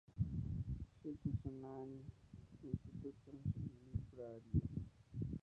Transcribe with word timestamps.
Smithsonian 0.99 2.03
Institution 2.63 3.39
Libraries. 4.17 4.87